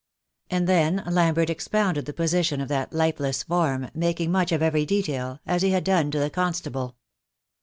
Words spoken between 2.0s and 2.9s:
the position of